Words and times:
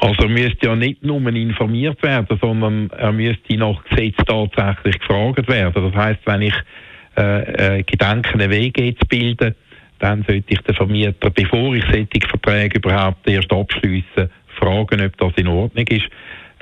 Also 0.00 0.24
er 0.24 0.28
müsste 0.28 0.66
ja 0.66 0.76
nicht 0.76 1.02
nur 1.02 1.26
informiert 1.28 2.02
werden, 2.02 2.38
sondern 2.42 2.90
er 2.90 3.12
müsste 3.12 3.56
nach 3.56 3.82
Gesetz 3.84 4.16
tatsächlich 4.26 4.98
gefragt 4.98 5.48
werden. 5.48 5.72
Das 5.72 5.94
heißt, 5.94 6.20
wenn 6.26 6.42
ich 6.42 6.54
äh, 7.16 7.78
äh, 7.78 7.82
Gedanken, 7.84 8.34
eine 8.34 8.50
WG 8.50 8.94
zu 8.94 9.06
bilden, 9.08 9.54
dann 9.98 10.24
sollte 10.26 10.44
ich 10.52 10.60
den 10.60 10.74
Vermieter, 10.74 11.30
bevor 11.30 11.74
ich 11.74 11.84
solche 11.84 12.28
Verträge 12.28 12.78
überhaupt 12.78 13.28
erst 13.28 13.52
abschließe, 13.52 14.30
fragen, 14.58 15.00
ob 15.00 15.16
das 15.16 15.32
in 15.36 15.48
Ordnung 15.48 15.86
ist. 15.88 16.06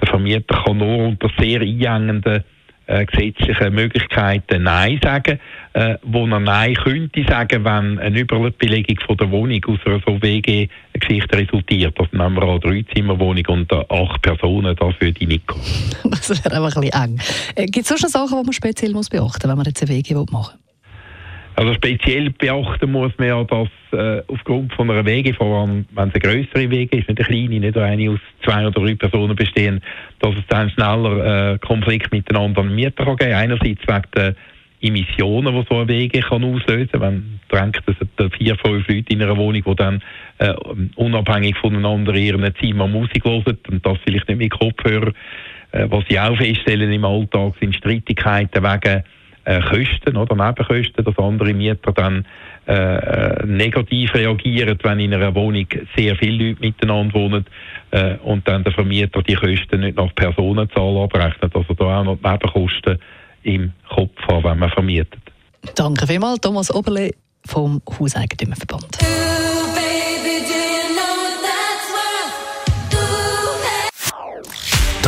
Der 0.00 0.08
Vermieter 0.08 0.62
kann 0.64 0.78
nur 0.78 1.06
unter 1.06 1.30
sehr 1.38 1.60
einengenden 1.60 2.44
äh, 2.86 3.06
gesetzlichen 3.06 3.74
Möglichkeiten 3.74 4.64
Nein 4.64 5.00
sagen, 5.02 5.38
äh, 5.72 5.96
wo 6.02 6.26
er 6.26 6.40
Nein 6.40 6.74
könnte 6.74 7.24
sagen, 7.26 7.64
wenn 7.64 7.98
eine 7.98 8.20
Überbelegung 8.20 8.98
von 9.06 9.16
der 9.16 9.30
Wohnung 9.30 9.64
aus 9.66 9.78
einer 9.86 10.00
so 10.06 10.20
WG-Geschichte 10.20 11.38
resultiert. 11.38 11.98
Das 11.98 12.12
nehmen 12.12 12.36
wir 12.36 12.42
eine 12.42 12.60
Dreizimmerwohnung 12.60 13.46
unter 13.48 13.90
acht 13.90 14.20
Personen, 14.22 14.76
das 14.76 14.94
würde 15.00 15.18
ich 15.18 15.28
nicht 15.28 15.46
kommen. 15.46 15.64
Das 16.10 16.44
wäre 16.44 16.56
einfach 16.56 16.76
ein 16.76 16.82
bisschen 16.82 17.02
eng. 17.02 17.20
Äh, 17.54 17.66
Gibt 17.66 17.84
es 17.84 17.88
sonst 17.88 18.02
noch 18.02 18.10
Sachen, 18.10 18.38
die 18.38 18.44
man 18.44 18.52
speziell 18.52 18.92
muss 18.92 19.08
beachten 19.08 19.48
muss, 19.48 19.48
wenn 19.48 19.56
man 19.56 19.66
jetzt 19.66 19.82
eine 19.82 19.90
WG 19.90 20.14
machen 20.14 20.54
will? 20.54 20.63
Also 21.56 21.72
speziell 21.74 22.30
beachten 22.30 22.90
muss 22.90 23.12
man 23.16 23.28
ja, 23.28 23.44
dass 23.44 23.68
äh, 23.92 24.22
aufgrund 24.26 24.72
von 24.74 24.90
einer 24.90 25.04
Wege, 25.06 25.34
vor 25.34 25.60
allem 25.60 25.86
wenn 25.94 26.08
es 26.08 26.14
eine 26.14 26.20
größere 26.20 26.70
Wege 26.70 26.98
ist, 26.98 27.08
nicht 27.08 27.20
eine 27.20 27.28
kleine, 27.28 27.60
nicht 27.60 27.76
eine 27.76 28.10
aus 28.10 28.18
zwei 28.44 28.66
oder 28.66 28.80
drei 28.80 28.94
Personen 28.96 29.36
bestehen, 29.36 29.80
dass 30.18 30.34
es 30.34 30.46
dann 30.48 30.70
schneller 30.70 31.52
äh, 31.52 31.58
Konflikt 31.58 32.12
miteinander 32.12 32.62
an 32.62 32.74
Mieter 32.74 33.04
kann 33.04 33.16
geben. 33.16 33.34
Einerseits 33.34 33.82
wegen 33.86 34.02
der 34.16 34.34
Emissionen, 34.80 35.54
die 35.54 35.66
so 35.68 35.78
eine 35.78 35.88
Wege 35.88 36.20
kann 36.20 36.44
auslösen 36.44 36.88
kann. 36.90 37.00
Wenn 37.00 37.40
denkst, 37.54 37.80
dass 38.16 38.32
vier, 38.32 38.56
fünf 38.56 38.88
Leute 38.88 39.12
in 39.12 39.22
einer 39.22 39.36
Wohnung, 39.36 39.62
die 39.64 39.76
dann 39.76 40.02
äh, 40.38 40.52
unabhängig 40.96 41.56
voneinander 41.58 42.14
ihren 42.14 42.52
Zimmer 42.56 42.88
Musik 42.88 43.24
hören 43.24 43.58
und 43.70 43.86
das 43.86 43.98
vielleicht 44.04 44.28
nicht 44.28 44.38
mit 44.38 44.50
Kopfhörer. 44.50 45.12
Äh, 45.72 45.86
was 45.88 46.04
sie 46.08 46.18
auch 46.18 46.36
feststellen 46.36 46.92
im 46.92 47.04
Alltag 47.04 47.54
sind 47.60 47.76
Streitigkeiten 47.76 48.62
wegen 48.62 49.04
äh, 49.44 49.60
Kosten 49.60 50.16
oder 50.16 50.34
Nebenkosten, 50.34 51.04
dass 51.04 51.18
andere 51.18 51.52
Mieter 51.52 51.92
dann 51.92 52.24
äh, 52.66 52.72
äh, 52.72 53.46
negativ 53.46 54.14
reagieren, 54.14 54.78
wenn 54.82 55.00
in 55.00 55.14
einer 55.14 55.34
Wohnung 55.34 55.66
sehr 55.96 56.16
viele 56.16 56.48
Leute 56.48 56.60
miteinander 56.60 57.14
wohnen 57.14 57.46
äh, 57.90 58.16
und 58.16 58.46
dann 58.48 58.64
der 58.64 58.72
Vermieter 58.72 59.22
die 59.22 59.34
Kosten 59.34 59.80
nicht 59.80 59.96
nach 59.96 60.14
Personenzahl 60.14 60.96
abrechnet, 60.98 61.54
also 61.54 61.74
da 61.74 62.00
auch 62.00 62.04
noch 62.04 62.16
die 62.16 62.28
Nebenkosten 62.28 62.98
im 63.42 63.72
Kopf 63.88 64.16
haben, 64.28 64.44
wenn 64.44 64.58
man 64.58 64.70
vermietet. 64.70 65.20
Danke 65.74 66.06
vielmals, 66.06 66.40
Thomas 66.40 66.74
Oberle 66.74 67.10
vom 67.46 67.82
Hauseigentümerverband. 67.98 68.98